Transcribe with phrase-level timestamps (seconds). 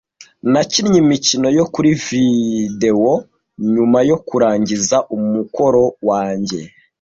[0.51, 3.11] Nakinnye imikino yo kuri videwo
[3.73, 6.59] nyuma yo kurangiza umukoro wanjye.